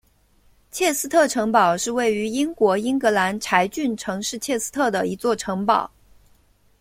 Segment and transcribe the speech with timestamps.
[0.71, 5.91] 切斯特城堡是位于英国英格兰柴郡城市切斯特的一座城堡。